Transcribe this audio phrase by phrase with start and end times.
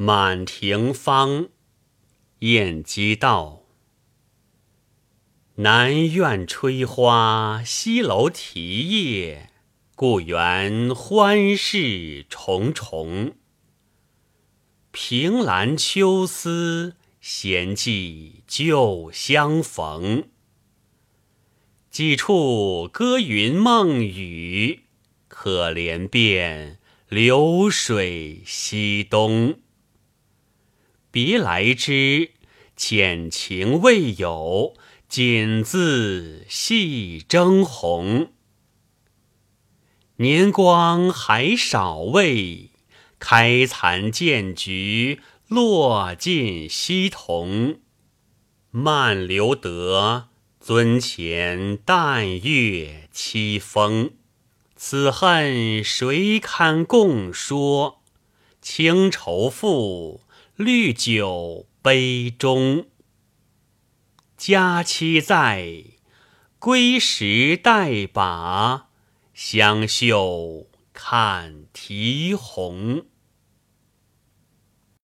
[0.00, 1.48] 满庭芳，
[2.38, 3.64] 燕姬道。
[5.56, 9.50] 南苑吹花，西楼啼叶，
[9.96, 13.34] 故园欢事重重。
[14.92, 20.28] 凭栏秋思，闲寄旧相逢。
[21.90, 24.82] 几处歌云梦雨，
[25.26, 26.78] 可怜便
[27.08, 29.58] 流水西东。
[31.20, 32.30] 别来之，
[32.76, 34.74] 浅情未有。
[35.08, 38.30] 锦字细争红，
[40.18, 42.70] 年光还少未
[43.18, 47.80] 开残见菊落尽西桐。
[48.70, 50.28] 漫留得
[50.60, 54.12] 尊前淡月凄风，
[54.76, 57.96] 此恨谁堪共说？
[58.60, 60.20] 清愁赋，
[60.58, 62.88] 绿酒杯中。
[64.36, 65.84] 佳期在，
[66.58, 68.88] 归时待把，
[69.32, 73.06] 香袖看啼红。